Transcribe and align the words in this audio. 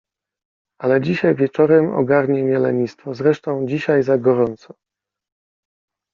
Ale 0.81 1.01
dzisiaj 1.01 1.35
wieczorem 1.35 1.93
ogarnie 1.93 2.43
mnie 2.43 2.59
lenistwo… 2.59 3.13
zresztą 3.15 3.65
dzisiaj 3.67 4.03
za 4.03 4.17
gorąco! 4.17 4.73